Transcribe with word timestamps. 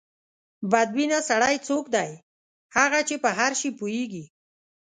بد 0.71 0.89
بینه 0.95 1.19
سړی 1.29 1.55
څوک 1.67 1.85
دی؟ 1.95 2.11
هغه 2.77 2.99
چې 3.07 3.15
په 3.23 3.29
هر 3.39 3.51
شي 3.59 3.69
پوهېږي. 3.79 4.25